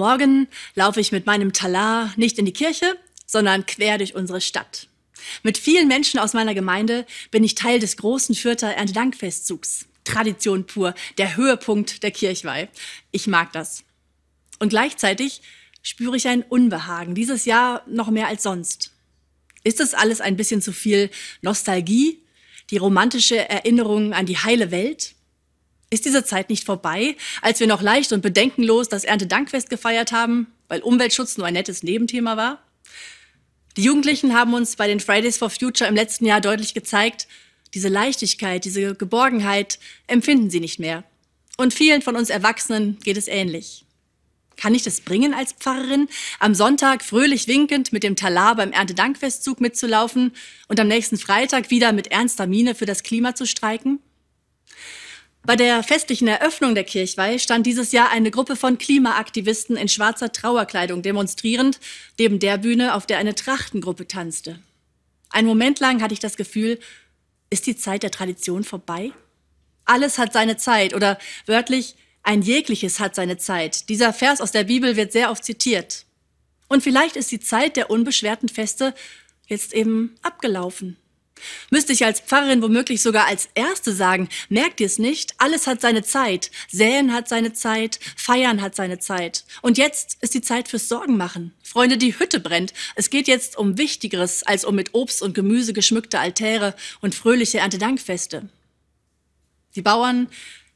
Morgen 0.00 0.48
laufe 0.76 0.98
ich 0.98 1.12
mit 1.12 1.26
meinem 1.26 1.52
Talar 1.52 2.10
nicht 2.16 2.38
in 2.38 2.46
die 2.46 2.54
Kirche, 2.54 2.96
sondern 3.26 3.66
quer 3.66 3.98
durch 3.98 4.14
unsere 4.14 4.40
Stadt. 4.40 4.88
Mit 5.42 5.58
vielen 5.58 5.88
Menschen 5.88 6.18
aus 6.18 6.32
meiner 6.32 6.54
Gemeinde 6.54 7.04
bin 7.30 7.44
ich 7.44 7.54
Teil 7.54 7.78
des 7.78 7.98
großen 7.98 8.34
Fürther 8.34 8.74
Erntedankfestzugs. 8.74 9.84
Tradition 10.04 10.66
pur, 10.66 10.94
der 11.18 11.36
Höhepunkt 11.36 12.02
der 12.02 12.12
Kirchweih. 12.12 12.70
Ich 13.10 13.26
mag 13.26 13.52
das. 13.52 13.84
Und 14.58 14.70
gleichzeitig 14.70 15.42
spüre 15.82 16.16
ich 16.16 16.28
ein 16.28 16.44
Unbehagen, 16.44 17.14
dieses 17.14 17.44
Jahr 17.44 17.84
noch 17.86 18.08
mehr 18.08 18.28
als 18.28 18.42
sonst. 18.42 18.92
Ist 19.64 19.80
es 19.80 19.92
alles 19.92 20.22
ein 20.22 20.38
bisschen 20.38 20.62
zu 20.62 20.72
viel 20.72 21.10
Nostalgie, 21.42 22.22
die 22.70 22.78
romantische 22.78 23.50
Erinnerung 23.50 24.14
an 24.14 24.24
die 24.24 24.38
heile 24.38 24.70
Welt? 24.70 25.14
Ist 25.92 26.04
diese 26.04 26.24
Zeit 26.24 26.50
nicht 26.50 26.64
vorbei, 26.64 27.16
als 27.42 27.58
wir 27.58 27.66
noch 27.66 27.82
leicht 27.82 28.12
und 28.12 28.22
bedenkenlos 28.22 28.88
das 28.88 29.02
Erntedankfest 29.02 29.68
gefeiert 29.68 30.12
haben, 30.12 30.46
weil 30.68 30.80
Umweltschutz 30.80 31.36
nur 31.36 31.48
ein 31.48 31.54
nettes 31.54 31.82
Nebenthema 31.82 32.36
war? 32.36 32.62
Die 33.76 33.82
Jugendlichen 33.82 34.34
haben 34.34 34.54
uns 34.54 34.76
bei 34.76 34.86
den 34.86 35.00
Fridays 35.00 35.38
for 35.38 35.50
Future 35.50 35.88
im 35.88 35.96
letzten 35.96 36.26
Jahr 36.26 36.40
deutlich 36.40 36.74
gezeigt, 36.74 37.26
diese 37.74 37.88
Leichtigkeit, 37.88 38.64
diese 38.64 38.94
Geborgenheit 38.94 39.78
empfinden 40.06 40.50
sie 40.50 40.60
nicht 40.60 40.78
mehr. 40.78 41.04
Und 41.56 41.74
vielen 41.74 42.02
von 42.02 42.16
uns 42.16 42.30
Erwachsenen 42.30 42.98
geht 43.00 43.16
es 43.16 43.28
ähnlich. 43.28 43.84
Kann 44.56 44.74
ich 44.74 44.82
das 44.82 45.00
bringen 45.00 45.34
als 45.34 45.52
Pfarrerin, 45.52 46.08
am 46.38 46.54
Sonntag 46.54 47.02
fröhlich 47.02 47.48
winkend 47.48 47.92
mit 47.92 48.02
dem 48.02 48.16
Talar 48.16 48.56
beim 48.56 48.72
Erntedankfestzug 48.72 49.60
mitzulaufen 49.60 50.32
und 50.68 50.78
am 50.78 50.88
nächsten 50.88 51.16
Freitag 51.16 51.70
wieder 51.70 51.92
mit 51.92 52.08
ernster 52.08 52.46
Miene 52.46 52.74
für 52.74 52.86
das 52.86 53.02
Klima 53.02 53.34
zu 53.34 53.46
streiken? 53.46 54.00
Bei 55.42 55.56
der 55.56 55.82
festlichen 55.82 56.28
Eröffnung 56.28 56.74
der 56.74 56.84
Kirchweih 56.84 57.38
stand 57.38 57.66
dieses 57.66 57.92
Jahr 57.92 58.10
eine 58.10 58.30
Gruppe 58.30 58.56
von 58.56 58.76
Klimaaktivisten 58.76 59.76
in 59.76 59.88
schwarzer 59.88 60.32
Trauerkleidung 60.32 61.02
demonstrierend 61.02 61.80
neben 62.18 62.38
der 62.38 62.58
Bühne, 62.58 62.94
auf 62.94 63.06
der 63.06 63.18
eine 63.18 63.34
Trachtengruppe 63.34 64.06
tanzte. 64.06 64.58
Einen 65.30 65.48
Moment 65.48 65.80
lang 65.80 66.02
hatte 66.02 66.12
ich 66.12 66.20
das 66.20 66.36
Gefühl, 66.36 66.78
ist 67.48 67.66
die 67.66 67.76
Zeit 67.76 68.02
der 68.02 68.10
Tradition 68.10 68.64
vorbei? 68.64 69.12
Alles 69.86 70.18
hat 70.18 70.32
seine 70.32 70.56
Zeit 70.56 70.94
oder 70.94 71.18
wörtlich, 71.46 71.96
ein 72.22 72.42
jegliches 72.42 73.00
hat 73.00 73.14
seine 73.14 73.38
Zeit. 73.38 73.88
Dieser 73.88 74.12
Vers 74.12 74.40
aus 74.40 74.52
der 74.52 74.64
Bibel 74.64 74.96
wird 74.96 75.10
sehr 75.12 75.30
oft 75.30 75.42
zitiert. 75.42 76.04
Und 76.68 76.82
vielleicht 76.82 77.16
ist 77.16 77.32
die 77.32 77.40
Zeit 77.40 77.76
der 77.76 77.90
unbeschwerten 77.90 78.48
Feste 78.48 78.94
jetzt 79.46 79.72
eben 79.72 80.14
abgelaufen. 80.22 80.96
Müsste 81.70 81.92
ich 81.92 82.04
als 82.04 82.20
Pfarrerin 82.20 82.62
womöglich 82.62 83.02
sogar 83.02 83.26
als 83.26 83.48
Erste 83.54 83.92
sagen, 83.92 84.28
merkt 84.48 84.80
ihr 84.80 84.86
es 84.86 84.98
nicht? 84.98 85.34
Alles 85.38 85.66
hat 85.66 85.80
seine 85.80 86.02
Zeit. 86.02 86.50
Säen 86.70 87.12
hat 87.12 87.28
seine 87.28 87.52
Zeit, 87.52 88.00
feiern 88.16 88.62
hat 88.62 88.74
seine 88.74 88.98
Zeit. 88.98 89.44
Und 89.62 89.78
jetzt 89.78 90.18
ist 90.20 90.34
die 90.34 90.42
Zeit 90.42 90.68
fürs 90.68 90.88
Sorgen 90.88 91.16
machen. 91.16 91.52
Freunde, 91.62 91.98
die 91.98 92.18
Hütte 92.18 92.40
brennt. 92.40 92.72
Es 92.96 93.10
geht 93.10 93.28
jetzt 93.28 93.56
um 93.56 93.78
Wichtigeres 93.78 94.42
als 94.42 94.64
um 94.64 94.74
mit 94.74 94.94
Obst 94.94 95.22
und 95.22 95.34
Gemüse 95.34 95.72
geschmückte 95.72 96.18
Altäre 96.18 96.74
und 97.00 97.14
fröhliche 97.14 97.58
Erntedankfeste. 97.58 98.48
Die 99.76 99.82
Bauern 99.82 100.28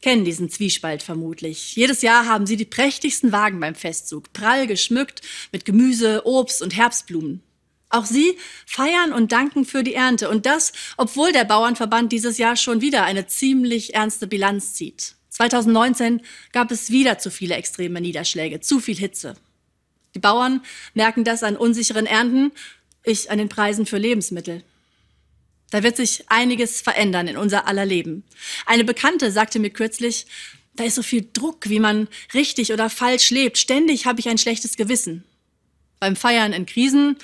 kennen 0.00 0.24
diesen 0.24 0.48
Zwiespalt 0.48 1.02
vermutlich. 1.02 1.76
Jedes 1.76 2.02
Jahr 2.02 2.26
haben 2.26 2.46
sie 2.46 2.56
die 2.56 2.64
prächtigsten 2.64 3.32
Wagen 3.32 3.60
beim 3.60 3.74
Festzug, 3.74 4.32
prall 4.32 4.66
geschmückt 4.66 5.22
mit 5.52 5.64
Gemüse, 5.64 6.22
Obst 6.24 6.62
und 6.62 6.76
Herbstblumen. 6.76 7.42
Auch 7.90 8.04
sie 8.04 8.36
feiern 8.66 9.12
und 9.12 9.32
danken 9.32 9.64
für 9.64 9.82
die 9.82 9.94
Ernte. 9.94 10.28
Und 10.28 10.46
das, 10.46 10.72
obwohl 10.96 11.32
der 11.32 11.44
Bauernverband 11.44 12.12
dieses 12.12 12.38
Jahr 12.38 12.56
schon 12.56 12.80
wieder 12.80 13.04
eine 13.04 13.26
ziemlich 13.26 13.94
ernste 13.94 14.26
Bilanz 14.26 14.74
zieht. 14.74 15.14
2019 15.30 16.20
gab 16.52 16.70
es 16.70 16.90
wieder 16.90 17.18
zu 17.18 17.30
viele 17.30 17.54
extreme 17.54 18.00
Niederschläge, 18.00 18.60
zu 18.60 18.80
viel 18.80 18.96
Hitze. 18.96 19.36
Die 20.14 20.18
Bauern 20.18 20.62
merken 20.94 21.24
das 21.24 21.42
an 21.42 21.56
unsicheren 21.56 22.06
Ernten, 22.06 22.52
ich 23.04 23.30
an 23.30 23.38
den 23.38 23.48
Preisen 23.48 23.86
für 23.86 23.98
Lebensmittel. 23.98 24.64
Da 25.70 25.82
wird 25.82 25.96
sich 25.96 26.24
einiges 26.28 26.80
verändern 26.80 27.28
in 27.28 27.36
unser 27.36 27.66
aller 27.66 27.86
Leben. 27.86 28.24
Eine 28.66 28.84
Bekannte 28.84 29.30
sagte 29.30 29.58
mir 29.58 29.70
kürzlich, 29.70 30.26
da 30.74 30.84
ist 30.84 30.94
so 30.94 31.02
viel 31.02 31.28
Druck, 31.32 31.68
wie 31.68 31.80
man 31.80 32.08
richtig 32.34 32.72
oder 32.72 32.88
falsch 32.88 33.30
lebt. 33.30 33.58
Ständig 33.58 34.06
habe 34.06 34.20
ich 34.20 34.28
ein 34.28 34.38
schlechtes 34.38 34.76
Gewissen. 34.76 35.24
Beim 36.00 36.16
Feiern 36.16 36.52
in 36.52 36.66
Krisen 36.66 37.16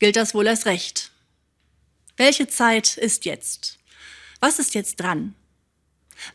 gilt 0.00 0.16
das 0.16 0.34
wohl 0.34 0.46
erst 0.46 0.66
recht. 0.66 1.12
Welche 2.16 2.48
Zeit 2.48 2.96
ist 2.96 3.24
jetzt? 3.24 3.78
Was 4.40 4.58
ist 4.58 4.74
jetzt 4.74 4.96
dran? 4.96 5.34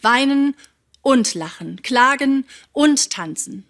Weinen 0.02 0.56
und 1.02 1.36
lachen, 1.36 1.82
klagen 1.84 2.46
und 2.72 3.10
tanzen. 3.10 3.66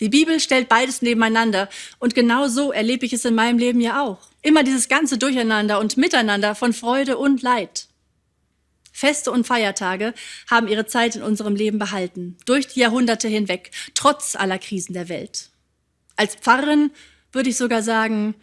Die 0.00 0.08
Bibel 0.08 0.40
stellt 0.40 0.68
beides 0.68 1.02
nebeneinander 1.02 1.68
und 2.00 2.14
genau 2.14 2.48
so 2.48 2.72
erlebe 2.72 3.06
ich 3.06 3.12
es 3.12 3.24
in 3.24 3.34
meinem 3.34 3.58
Leben 3.58 3.80
ja 3.80 4.02
auch. 4.02 4.18
Immer 4.42 4.64
dieses 4.64 4.88
ganze 4.88 5.18
Durcheinander 5.18 5.78
und 5.78 5.96
Miteinander 5.96 6.54
von 6.54 6.72
Freude 6.72 7.16
und 7.16 7.42
Leid. 7.42 7.86
Feste 8.92 9.30
und 9.30 9.46
Feiertage 9.46 10.14
haben 10.50 10.68
ihre 10.68 10.86
Zeit 10.86 11.16
in 11.16 11.22
unserem 11.22 11.56
Leben 11.56 11.78
behalten, 11.78 12.36
durch 12.44 12.68
die 12.68 12.80
Jahrhunderte 12.80 13.28
hinweg, 13.28 13.70
trotz 13.94 14.36
aller 14.36 14.58
Krisen 14.58 14.94
der 14.94 15.08
Welt. 15.08 15.50
Als 16.16 16.36
Pfarrerin 16.36 16.90
würde 17.32 17.50
ich 17.50 17.56
sogar 17.56 17.82
sagen, 17.82 18.34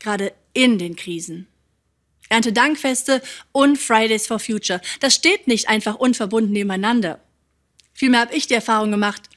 gerade 0.00 0.32
in 0.52 0.78
den 0.78 0.96
Krisen. 0.96 1.46
Erntedankfeste 2.28 3.22
und 3.52 3.76
Fridays 3.76 4.26
for 4.26 4.38
Future. 4.38 4.80
Das 5.00 5.14
steht 5.14 5.46
nicht 5.46 5.68
einfach 5.68 5.96
unverbunden 5.96 6.52
nebeneinander. 6.52 7.20
Vielmehr 7.92 8.20
habe 8.20 8.34
ich 8.34 8.46
die 8.46 8.54
Erfahrung 8.54 8.90
gemacht, 8.90 9.28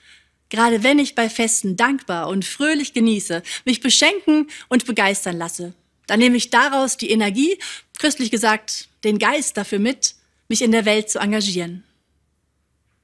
gerade 0.50 0.84
wenn 0.84 1.00
ich 1.00 1.16
bei 1.16 1.30
Festen 1.30 1.76
dankbar 1.76 2.30
und 2.30 2.46
fröhlich 2.46 2.94
genieße, 2.94 3.42
mich 3.66 3.82
beschenken 3.82 4.48
und 4.70 4.86
begeistern 4.86 5.38
lasse, 5.38 5.74
dann 6.08 6.20
nehme 6.20 6.38
ich 6.38 6.50
daraus 6.50 6.98
die 6.98 7.10
Energie, 7.10 7.58
christlich 7.98 8.30
gesagt, 8.30 8.88
den 9.04 9.20
Geist 9.20 9.58
dafür 9.58 9.80
mit, 9.80 10.16
mich 10.48 10.62
in 10.62 10.72
der 10.72 10.86
Welt 10.86 11.10
zu 11.10 11.20
engagieren. 11.20 11.84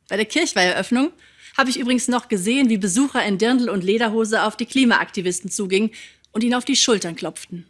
Bei 0.08 0.18
der 0.18 0.26
Kirchweiheröffnung 0.26 1.12
habe 1.58 1.70
ich 1.70 1.80
übrigens 1.80 2.08
noch 2.08 2.28
gesehen, 2.28 2.70
wie 2.70 2.78
Besucher 2.78 3.26
in 3.26 3.38
Dirndl 3.38 3.70
und 3.70 3.84
Lederhose 3.84 4.44
auf 4.44 4.56
die 4.56 4.66
Klimaaktivisten 4.66 5.50
zugingen 5.50 5.92
und 6.32 6.44
ihnen 6.44 6.56
auf 6.56 6.66
die 6.66 6.76
Schultern 6.76 7.16
klopften. 7.16 7.66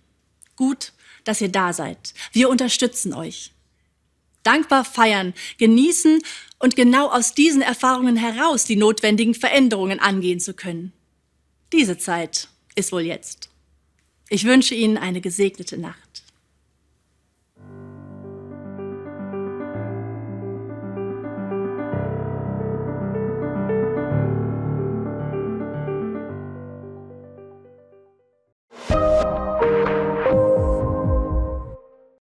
Gut, 0.56 0.94
dass 1.24 1.42
ihr 1.42 1.50
da 1.50 1.74
seid. 1.74 2.14
Wir 2.32 2.50
unterstützen 2.50 3.14
euch. 3.14 3.52
Dankbar 4.44 4.86
feiern, 4.86 5.34
genießen 5.58 6.22
und 6.60 6.76
genau 6.76 7.10
aus 7.10 7.34
diesen 7.34 7.62
Erfahrungen 7.62 8.16
heraus 8.16 8.66
die 8.66 8.76
notwendigen 8.76 9.34
Veränderungen 9.34 10.00
angehen 10.00 10.40
zu 10.40 10.54
können. 10.54 10.94
Diese 11.72 11.98
Zeit 11.98 12.48
ist 12.76 12.92
wohl 12.92 13.02
jetzt. 13.02 13.50
Ich 14.30 14.46
wünsche 14.46 14.76
Ihnen 14.76 14.98
eine 14.98 15.22
gesegnete 15.22 15.78
Nacht. 15.78 16.09